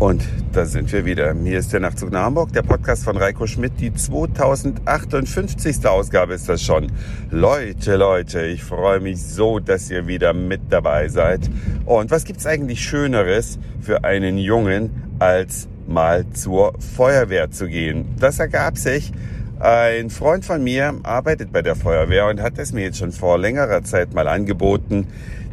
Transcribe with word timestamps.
Und 0.00 0.26
da 0.54 0.64
sind 0.64 0.90
wir 0.94 1.04
wieder. 1.04 1.34
Hier 1.44 1.58
ist 1.58 1.74
der 1.74 1.80
Nachtzug 1.80 2.10
nach 2.10 2.22
Hamburg, 2.22 2.54
der 2.54 2.62
Podcast 2.62 3.04
von 3.04 3.18
Reiko 3.18 3.46
Schmidt. 3.46 3.72
Die 3.80 3.92
2058. 3.92 5.86
Ausgabe 5.86 6.32
ist 6.32 6.48
das 6.48 6.62
schon. 6.62 6.90
Leute, 7.30 7.96
Leute, 7.96 8.46
ich 8.46 8.64
freue 8.64 9.00
mich 9.00 9.22
so, 9.22 9.58
dass 9.58 9.90
ihr 9.90 10.06
wieder 10.06 10.32
mit 10.32 10.62
dabei 10.70 11.08
seid. 11.08 11.50
Und 11.84 12.10
was 12.10 12.24
gibt's 12.24 12.46
eigentlich 12.46 12.80
Schöneres 12.80 13.58
für 13.82 14.02
einen 14.02 14.38
Jungen, 14.38 14.90
als 15.18 15.68
mal 15.86 16.24
zur 16.30 16.72
Feuerwehr 16.96 17.50
zu 17.50 17.68
gehen? 17.68 18.06
Das 18.18 18.38
ergab 18.38 18.78
sich. 18.78 19.12
Ein 19.58 20.08
Freund 20.08 20.46
von 20.46 20.64
mir 20.64 20.94
arbeitet 21.02 21.52
bei 21.52 21.60
der 21.60 21.76
Feuerwehr 21.76 22.26
und 22.28 22.40
hat 22.40 22.56
es 22.56 22.72
mir 22.72 22.84
jetzt 22.84 22.96
schon 22.96 23.12
vor 23.12 23.36
längerer 23.36 23.82
Zeit 23.82 24.14
mal 24.14 24.28
angeboten, 24.28 25.08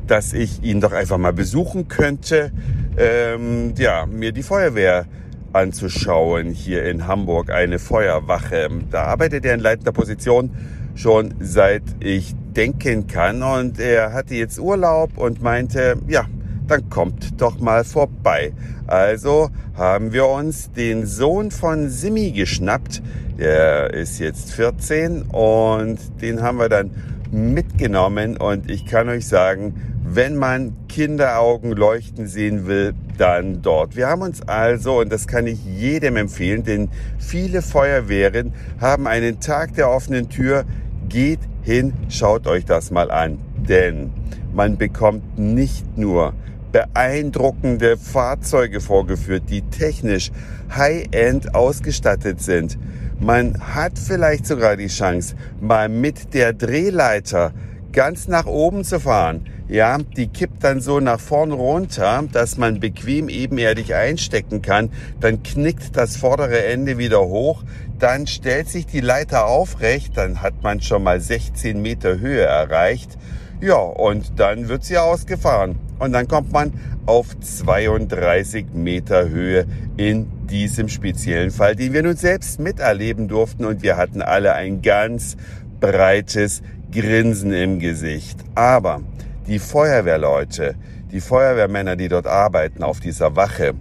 dass 0.07 0.33
ich 0.33 0.63
ihn 0.63 0.81
doch 0.81 0.93
einfach 0.93 1.17
mal 1.17 1.33
besuchen 1.33 1.87
könnte 1.87 2.51
ähm, 2.97 3.73
ja, 3.77 4.05
mir 4.05 4.31
die 4.31 4.43
Feuerwehr 4.43 5.05
anzuschauen 5.53 6.49
hier 6.49 6.85
in 6.85 7.07
Hamburg, 7.07 7.51
eine 7.51 7.79
Feuerwache. 7.79 8.69
Da 8.91 9.03
arbeitet 9.03 9.45
er 9.45 9.53
in 9.53 9.59
leitender 9.59 9.91
Position 9.91 10.51
schon 10.95 11.35
seit 11.39 11.83
ich 11.99 12.33
denken 12.55 13.07
kann 13.07 13.43
und 13.43 13.79
er 13.79 14.13
hatte 14.13 14.33
jetzt 14.33 14.59
Urlaub 14.59 15.17
und 15.17 15.41
meinte, 15.43 15.97
ja, 16.07 16.25
dann 16.67 16.89
kommt 16.89 17.39
doch 17.39 17.59
mal 17.59 17.83
vorbei. 17.83 18.51
Also 18.87 19.49
haben 19.75 20.11
wir 20.11 20.25
uns 20.27 20.71
den 20.71 21.05
Sohn 21.05 21.51
von 21.51 21.89
Simi 21.89 22.31
geschnappt. 22.31 23.01
Der 23.37 23.93
ist 23.93 24.19
jetzt 24.19 24.51
14 24.53 25.21
und 25.23 25.99
den 26.21 26.41
haben 26.41 26.57
wir 26.57 26.69
dann 26.69 26.89
mitgenommen 27.31 28.37
und 28.37 28.69
ich 28.69 28.85
kann 28.85 29.09
euch 29.09 29.27
sagen, 29.27 29.75
wenn 30.03 30.37
man 30.37 30.73
Kinderaugen 30.87 31.73
leuchten 31.73 32.27
sehen 32.27 32.65
will, 32.65 32.93
dann 33.17 33.61
dort. 33.61 33.95
Wir 33.95 34.07
haben 34.07 34.21
uns 34.21 34.41
also, 34.41 34.99
und 34.99 35.11
das 35.11 35.27
kann 35.27 35.47
ich 35.47 35.63
jedem 35.65 36.15
empfehlen, 36.15 36.63
denn 36.63 36.89
viele 37.19 37.61
Feuerwehren 37.61 38.53
haben 38.79 39.07
einen 39.07 39.39
Tag 39.39 39.73
der 39.73 39.89
offenen 39.89 40.29
Tür. 40.29 40.63
Geht 41.09 41.39
hin, 41.61 41.93
schaut 42.09 42.47
euch 42.47 42.65
das 42.65 42.91
mal 42.91 43.11
an. 43.11 43.39
Denn 43.57 44.11
man 44.53 44.77
bekommt 44.77 45.37
nicht 45.37 45.97
nur 45.97 46.33
beeindruckende 46.71 47.97
Fahrzeuge 47.97 48.81
vorgeführt, 48.81 49.43
die 49.49 49.61
technisch 49.61 50.31
high-end 50.75 51.55
ausgestattet 51.55 52.41
sind. 52.41 52.77
Man 53.19 53.59
hat 53.75 53.97
vielleicht 53.97 54.45
sogar 54.45 54.77
die 54.77 54.87
Chance, 54.87 55.35
mal 55.59 55.89
mit 55.89 56.35
der 56.35 56.53
Drehleiter 56.53 57.51
ganz 57.91 58.27
nach 58.27 58.45
oben 58.45 58.83
zu 58.83 58.99
fahren. 58.99 59.45
Ja, 59.67 59.97
die 59.97 60.27
kippt 60.27 60.63
dann 60.63 60.81
so 60.81 60.99
nach 60.99 61.19
vorn 61.19 61.51
runter, 61.51 62.23
dass 62.31 62.57
man 62.57 62.79
bequem 62.79 63.27
ebenerdig 63.27 63.95
einstecken 63.95 64.61
kann. 64.61 64.91
Dann 65.19 65.41
knickt 65.41 65.97
das 65.97 66.15
vordere 66.15 66.63
Ende 66.65 66.99
wieder 66.99 67.21
hoch. 67.21 67.63
Dann 67.97 68.27
stellt 68.27 68.69
sich 68.69 68.85
die 68.85 69.01
Leiter 69.01 69.47
aufrecht. 69.47 70.15
Dann 70.15 70.43
hat 70.43 70.61
man 70.61 70.79
schon 70.79 71.03
mal 71.03 71.19
16 71.19 71.81
Meter 71.81 72.19
Höhe 72.19 72.43
erreicht. 72.43 73.17
Ja, 73.59 73.77
und 73.77 74.39
dann 74.39 74.69
wird 74.69 74.83
sie 74.83 74.99
ausgefahren. 74.99 75.77
Und 75.97 76.13
dann 76.13 76.27
kommt 76.27 76.51
man 76.51 76.73
auf 77.07 77.37
32 77.39 78.67
Meter 78.73 79.27
Höhe 79.27 79.65
in 79.97 80.31
diesem 80.49 80.89
speziellen 80.89 81.51
Fall, 81.51 81.75
den 81.75 81.93
wir 81.93 82.03
nun 82.03 82.15
selbst 82.15 82.59
miterleben 82.59 83.27
durften. 83.27 83.65
Und 83.65 83.81
wir 83.81 83.97
hatten 83.97 84.21
alle 84.21 84.53
ein 84.53 84.81
ganz 84.81 85.37
breites 85.79 86.61
Grinsen 86.91 87.53
im 87.53 87.79
Gesicht. 87.79 88.39
Aber 88.55 89.01
die 89.47 89.59
Feuerwehrleute, 89.59 90.75
die 91.11 91.21
Feuerwehrmänner, 91.21 91.95
die 91.95 92.07
dort 92.07 92.27
arbeiten 92.27 92.83
auf 92.83 92.99
dieser 92.99 93.35
Wache, 93.35 93.73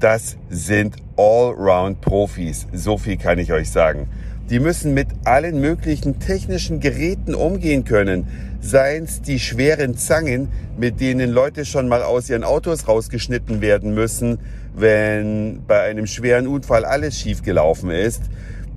das 0.00 0.36
sind 0.50 0.96
Allround-Profis. 1.16 2.66
So 2.72 2.98
viel 2.98 3.16
kann 3.16 3.38
ich 3.38 3.52
euch 3.52 3.70
sagen. 3.70 4.08
Die 4.50 4.60
müssen 4.60 4.92
mit 4.92 5.08
allen 5.24 5.60
möglichen 5.60 6.18
technischen 6.20 6.80
Geräten 6.80 7.34
umgehen 7.34 7.84
können. 7.84 8.26
Seien 8.60 9.04
es 9.04 9.22
die 9.22 9.40
schweren 9.40 9.96
Zangen, 9.96 10.48
mit 10.76 11.00
denen 11.00 11.30
Leute 11.30 11.64
schon 11.64 11.88
mal 11.88 12.02
aus 12.02 12.28
ihren 12.28 12.44
Autos 12.44 12.86
rausgeschnitten 12.86 13.60
werden 13.60 13.94
müssen, 13.94 14.38
wenn 14.74 15.62
bei 15.66 15.80
einem 15.82 16.06
schweren 16.06 16.46
Unfall 16.46 16.84
alles 16.84 17.18
schiefgelaufen 17.18 17.90
ist 17.90 18.22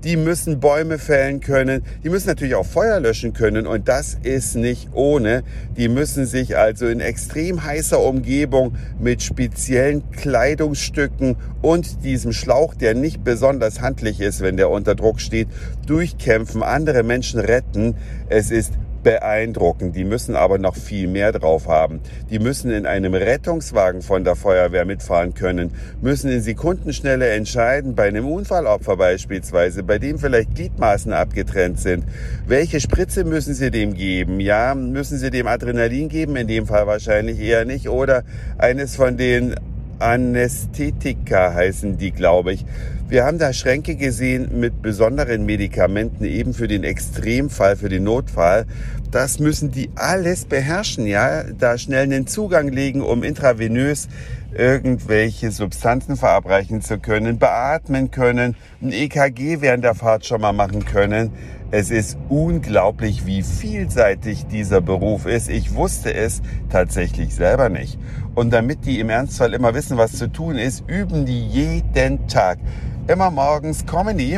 die 0.03 0.17
müssen 0.17 0.59
Bäume 0.59 0.99
fällen 0.99 1.39
können, 1.39 1.83
die 2.03 2.09
müssen 2.09 2.27
natürlich 2.27 2.55
auch 2.55 2.65
Feuer 2.65 2.99
löschen 2.99 3.33
können 3.33 3.67
und 3.67 3.87
das 3.87 4.17
ist 4.23 4.55
nicht 4.55 4.89
ohne. 4.93 5.43
Die 5.75 5.89
müssen 5.89 6.25
sich 6.25 6.57
also 6.57 6.87
in 6.87 6.99
extrem 6.99 7.63
heißer 7.63 7.99
Umgebung 7.99 8.75
mit 8.99 9.21
speziellen 9.21 10.09
Kleidungsstücken 10.11 11.35
und 11.61 12.03
diesem 12.03 12.33
Schlauch, 12.33 12.75
der 12.75 12.93
nicht 12.93 13.23
besonders 13.23 13.81
handlich 13.81 14.19
ist, 14.21 14.41
wenn 14.41 14.57
der 14.57 14.69
unter 14.69 14.95
Druck 14.95 15.19
steht, 15.19 15.47
durchkämpfen, 15.85 16.63
andere 16.63 17.03
Menschen 17.03 17.39
retten. 17.39 17.95
Es 18.29 18.51
ist 18.51 18.73
beeindruckend. 19.07 19.95
Die 19.95 20.03
müssen 20.03 20.35
aber 20.35 20.57
noch 20.57 20.75
viel 20.75 21.07
mehr 21.07 21.31
drauf 21.31 21.69
haben. 21.69 22.01
Die 22.29 22.39
müssen 22.39 22.71
in 22.71 22.85
einem 22.85 23.13
Rettungswagen 23.13 24.01
von 24.01 24.25
der 24.25 24.35
Feuerwehr 24.35 24.83
mitfahren 24.83 25.33
können, 25.33 25.71
müssen 26.01 26.29
in 26.29 26.41
Sekundenschnelle 26.41 27.29
entscheiden, 27.29 27.95
bei 27.95 28.09
einem 28.09 28.27
Unfallopfer 28.27 28.97
beispielsweise, 28.97 29.83
bei 29.83 29.97
dem 29.97 30.19
vielleicht 30.19 30.55
Gliedmaßen 30.55 31.13
abgetrennt 31.13 31.79
sind. 31.79 32.03
Welche 32.47 32.81
Spritze 32.81 33.23
müssen 33.23 33.53
sie 33.53 33.71
dem 33.71 33.93
geben? 33.93 34.41
Ja, 34.41 34.75
müssen 34.75 35.17
sie 35.17 35.31
dem 35.31 35.47
Adrenalin 35.47 36.09
geben? 36.09 36.35
In 36.35 36.47
dem 36.47 36.67
Fall 36.67 36.85
wahrscheinlich 36.85 37.39
eher 37.39 37.63
nicht. 37.63 37.87
Oder 37.87 38.25
eines 38.57 38.97
von 38.97 39.15
den 39.15 39.55
Anästhetika 39.99 41.53
heißen 41.53 41.97
die, 41.97 42.11
glaube 42.11 42.51
ich. 42.51 42.65
Wir 43.09 43.23
haben 43.23 43.39
da 43.39 43.53
Schränke 43.53 43.95
gesehen 43.95 44.59
mit 44.59 44.81
besonderen 44.81 45.45
Medikamenten, 45.45 46.25
eben 46.25 46.53
für 46.53 46.67
den 46.67 46.83
Extremfall, 46.83 47.77
für 47.77 47.87
den 47.87 48.03
Notfall. 48.03 48.65
Das 49.11 49.39
müssen 49.39 49.71
die 49.71 49.89
alles 49.95 50.43
beherrschen, 50.43 51.07
ja, 51.07 51.43
da 51.43 51.77
schnell 51.77 52.03
einen 52.03 52.27
Zugang 52.27 52.67
legen, 52.67 53.01
um 53.01 53.23
intravenös 53.23 54.09
irgendwelche 54.53 55.51
Substanzen 55.51 56.17
verabreichen 56.17 56.81
zu 56.81 56.99
können, 56.99 57.39
beatmen 57.39 58.11
können, 58.11 58.57
ein 58.81 58.91
EKG 58.91 59.61
während 59.61 59.85
der 59.85 59.95
Fahrt 59.95 60.25
schon 60.25 60.41
mal 60.41 60.51
machen 60.51 60.83
können. 60.83 61.31
Es 61.71 61.91
ist 61.91 62.17
unglaublich, 62.27 63.25
wie 63.25 63.41
vielseitig 63.41 64.47
dieser 64.47 64.81
Beruf 64.81 65.25
ist. 65.25 65.49
Ich 65.49 65.75
wusste 65.75 66.13
es 66.13 66.41
tatsächlich 66.69 67.33
selber 67.33 67.69
nicht. 67.69 67.97
Und 68.35 68.51
damit 68.51 68.85
die 68.85 68.99
im 68.99 69.09
Ernstfall 69.09 69.53
immer 69.53 69.73
wissen, 69.73 69.95
was 69.95 70.11
zu 70.11 70.27
tun 70.29 70.57
ist, 70.57 70.83
üben 70.87 71.25
die 71.25 71.47
jeden 71.47 72.27
Tag. 72.27 72.59
Immer 73.07 73.31
morgens 73.31 73.85
die. 74.17 74.37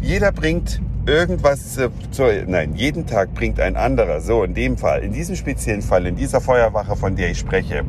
Jeder 0.00 0.32
bringt 0.32 0.82
irgendwas 1.06 1.78
zu, 2.10 2.22
nein, 2.48 2.74
jeden 2.74 3.06
Tag 3.06 3.32
bringt 3.32 3.60
ein 3.60 3.76
anderer. 3.76 4.20
So, 4.20 4.42
in 4.42 4.54
dem 4.54 4.76
Fall, 4.76 5.04
in 5.04 5.12
diesem 5.12 5.36
speziellen 5.36 5.82
Fall, 5.82 6.08
in 6.08 6.16
dieser 6.16 6.40
Feuerwache, 6.40 6.96
von 6.96 7.14
der 7.14 7.30
ich 7.30 7.38
spreche, 7.38 7.84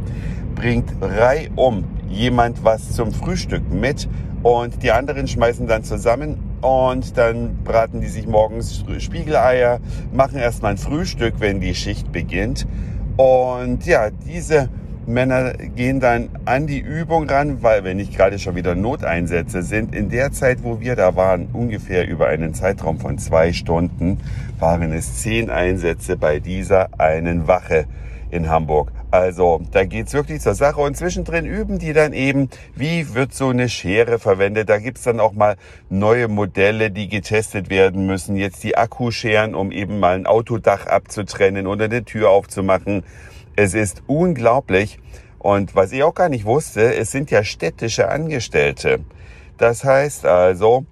bringt 0.53 0.91
reihum 1.01 1.85
jemand 2.07 2.63
was 2.63 2.91
zum 2.91 3.11
Frühstück 3.11 3.63
mit 3.73 4.07
und 4.43 4.83
die 4.83 4.91
anderen 4.91 5.27
schmeißen 5.27 5.65
dann 5.65 5.83
zusammen 5.83 6.37
und 6.61 7.17
dann 7.17 7.63
braten 7.63 7.99
die 7.99 8.07
sich 8.07 8.27
morgens 8.27 8.85
Spiegeleier, 8.99 9.79
machen 10.11 10.37
erstmal 10.37 10.73
ein 10.73 10.77
Frühstück, 10.77 11.35
wenn 11.39 11.59
die 11.59 11.73
Schicht 11.73 12.11
beginnt. 12.11 12.67
Und 13.17 13.83
ja, 13.87 14.11
diese 14.11 14.69
Männer 15.07 15.53
gehen 15.53 15.99
dann 15.99 16.29
an 16.45 16.67
die 16.67 16.79
Übung 16.79 17.29
ran, 17.29 17.61
weil 17.61 17.83
wenn 17.83 17.97
nicht 17.97 18.15
gerade 18.15 18.39
schon 18.39 18.55
wieder 18.55 18.75
Noteinsätze 18.75 19.61
sind, 19.61 19.93
in 19.93 20.09
der 20.09 20.31
Zeit, 20.31 20.63
wo 20.63 20.79
wir 20.79 20.95
da 20.95 21.15
waren, 21.15 21.47
ungefähr 21.51 22.07
über 22.07 22.27
einen 22.27 22.53
Zeitraum 22.53 22.99
von 22.99 23.17
zwei 23.17 23.51
Stunden, 23.53 24.19
waren 24.59 24.93
es 24.93 25.21
zehn 25.21 25.49
Einsätze 25.49 26.15
bei 26.15 26.39
dieser 26.39 26.99
einen 26.99 27.47
Wache 27.47 27.85
in 28.31 28.49
Hamburg. 28.49 28.91
Also 29.11 29.61
da 29.71 29.85
geht's 29.85 30.13
wirklich 30.13 30.41
zur 30.41 30.55
Sache 30.55 30.81
und 30.81 30.97
zwischendrin 30.97 31.45
üben 31.45 31.77
die 31.77 31.93
dann 31.93 32.13
eben, 32.13 32.49
wie 32.75 33.13
wird 33.13 33.33
so 33.33 33.49
eine 33.49 33.69
Schere 33.69 34.17
verwendet. 34.17 34.69
Da 34.69 34.79
gibt's 34.79 35.03
dann 35.03 35.19
auch 35.19 35.33
mal 35.33 35.55
neue 35.89 36.27
Modelle, 36.27 36.89
die 36.89 37.09
getestet 37.09 37.69
werden 37.69 38.07
müssen. 38.07 38.35
Jetzt 38.35 38.63
die 38.63 38.75
Akkuscheren, 38.75 39.53
um 39.53 39.71
eben 39.71 39.99
mal 39.99 40.15
ein 40.15 40.25
Autodach 40.25 40.87
abzutrennen 40.87 41.67
oder 41.67 41.85
eine 41.85 42.05
Tür 42.05 42.31
aufzumachen. 42.31 43.03
Es 43.55 43.73
ist 43.73 44.03
unglaublich. 44.07 44.99
Und 45.39 45.75
was 45.75 45.91
ich 45.91 46.03
auch 46.03 46.15
gar 46.15 46.29
nicht 46.29 46.45
wusste, 46.45 46.95
es 46.95 47.11
sind 47.11 47.31
ja 47.31 47.43
städtische 47.43 48.09
Angestellte. 48.09 48.99
Das 49.57 49.83
heißt 49.83 50.25
also, 50.25 50.85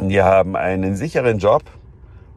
die 0.00 0.22
haben 0.22 0.56
einen 0.56 0.96
sicheren 0.96 1.38
Job 1.38 1.64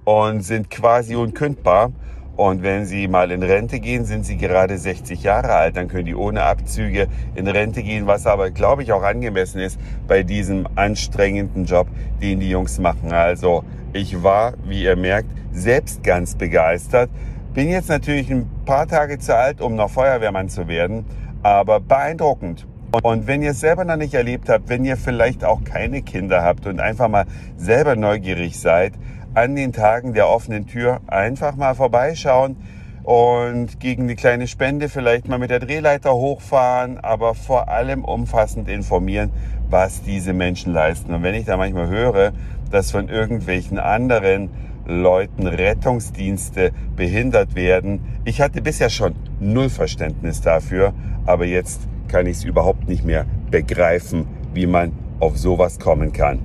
und 0.06 0.42
sind 0.42 0.70
quasi 0.70 1.16
unkündbar 1.16 1.92
und 2.38 2.64
wenn 2.64 2.86
Sie 2.86 3.08
mal 3.08 3.32
in 3.32 3.44
Rente 3.44 3.80
gehen, 3.80 4.04
sind 4.04 4.26
Sie 4.26 4.36
gerade 4.36 4.78
60 4.78 5.24
Jahre 5.24 5.54
alt, 5.54 5.78
dann 5.78 5.88
können 5.88 6.06
die 6.06 6.16
ohne 6.16 6.44
Abzüge 6.44 7.08
in 7.34 7.48
Rente 7.48 7.82
gehen, 7.82 8.08
was 8.08 8.28
aber, 8.28 8.52
glaube 8.52 8.84
ich, 8.84 8.92
auch 8.92 9.04
angemessen 9.04 9.62
ist 9.62 9.80
bei 10.06 10.22
diesem 10.22 10.68
anstrengenden 10.76 11.64
Job, 11.64 11.88
den 12.22 12.42
die 12.42 12.50
Jungs 12.50 12.78
machen. 12.78 13.14
Also 13.14 13.64
ich 13.94 14.22
war, 14.22 14.56
wie 14.66 14.84
ihr 14.84 14.98
merkt, 14.98 15.30
selbst 15.54 16.04
ganz 16.04 16.36
begeistert. 16.36 17.10
Bin 17.56 17.70
jetzt 17.70 17.88
natürlich 17.88 18.30
ein 18.30 18.50
paar 18.66 18.86
Tage 18.86 19.18
zu 19.18 19.34
alt, 19.34 19.62
um 19.62 19.76
noch 19.76 19.90
Feuerwehrmann 19.90 20.50
zu 20.50 20.68
werden, 20.68 21.06
aber 21.42 21.80
beeindruckend. 21.80 22.68
Und 23.02 23.28
wenn 23.28 23.42
ihr 23.42 23.52
es 23.52 23.62
selber 23.62 23.86
noch 23.86 23.96
nicht 23.96 24.14
erlebt 24.14 24.50
habt, 24.50 24.68
wenn 24.68 24.84
ihr 24.84 24.98
vielleicht 24.98 25.46
auch 25.46 25.64
keine 25.64 26.02
Kinder 26.02 26.44
habt 26.44 26.68
und 26.68 26.82
einfach 26.82 27.08
mal 27.08 27.24
selber 27.56 27.96
neugierig 27.96 28.60
seid, 28.60 28.92
an 29.36 29.56
den 29.56 29.72
Tagen 29.72 30.14
der 30.14 30.28
offenen 30.28 30.68
Tür 30.68 31.00
einfach 31.08 31.56
mal 31.56 31.76
vorbeischauen 31.76 32.58
und 33.04 33.80
gegen 33.80 34.04
eine 34.04 34.18
kleine 34.18 34.48
Spende 34.48 34.90
vielleicht 34.90 35.30
mal 35.30 35.40
mit 35.40 35.50
der 35.50 35.62
Drehleiter 35.62 36.14
hochfahren, 36.14 36.98
aber 36.98 37.36
vor 37.36 37.70
allem 37.70 38.04
umfassend 38.04 38.68
informieren, 38.68 39.32
was 39.70 40.04
diese 40.04 40.34
Menschen 40.34 40.74
leisten. 40.74 41.14
Und 41.14 41.24
wenn 41.24 41.36
ich 41.36 41.46
da 41.46 41.56
manchmal 41.56 41.88
höre, 41.88 42.34
dass 42.70 42.92
von 42.92 43.08
irgendwelchen 43.08 43.80
anderen 43.80 44.50
Leuten 44.88 45.48
Rettungsdienste 45.48 46.72
behindert 46.96 47.56
werden, 47.56 48.02
ich 48.24 48.42
hatte 48.42 48.62
bisher 48.62 48.90
schon 48.90 49.16
null 49.40 49.70
Verständnis 49.70 50.42
dafür, 50.42 50.94
aber 51.26 51.46
jetzt 51.46 51.82
kann 52.08 52.28
ich 52.28 52.38
es 52.38 52.44
überhaupt 52.44 52.88
nicht 52.88 53.04
mehr 53.04 53.26
begreifen, 53.52 54.28
wie 54.54 54.68
man 54.68 54.92
auf 55.20 55.38
sowas 55.38 55.80
kommen 55.80 56.14
kann. 56.14 56.40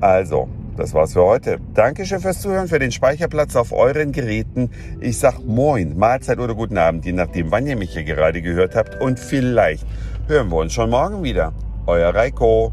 Also, 0.00 0.48
das 0.76 0.94
war's 0.94 1.12
für 1.12 1.22
heute. 1.22 1.58
Dankeschön 1.74 2.20
fürs 2.20 2.40
Zuhören, 2.40 2.66
für 2.66 2.78
den 2.78 2.92
Speicherplatz 2.92 3.56
auf 3.56 3.72
euren 3.72 4.12
Geräten. 4.12 4.70
Ich 5.00 5.18
sag 5.18 5.38
Moin, 5.44 5.98
Mahlzeit 5.98 6.38
oder 6.38 6.54
guten 6.54 6.78
Abend, 6.78 7.04
je 7.04 7.12
nachdem, 7.12 7.50
wann 7.50 7.66
ihr 7.66 7.76
mich 7.76 7.92
hier 7.92 8.04
gerade 8.04 8.40
gehört 8.42 8.74
habt. 8.74 9.00
Und 9.00 9.18
vielleicht 9.20 9.86
hören 10.28 10.50
wir 10.50 10.56
uns 10.56 10.72
schon 10.72 10.90
morgen 10.90 11.22
wieder. 11.22 11.52
Euer 11.86 12.14
Reiko. 12.14 12.72